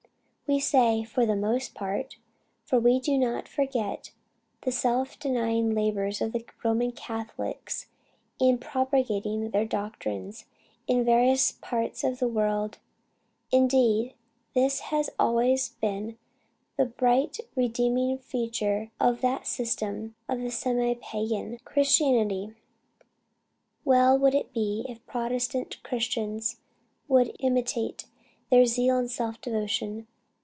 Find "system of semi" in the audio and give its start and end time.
19.47-20.95